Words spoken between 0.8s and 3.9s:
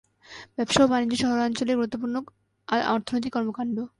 ও বাণিজ্য শহরাঞ্চলের গুরুত্বপূর্ণ অর্থনৈতিক কর্মকাণ্ড।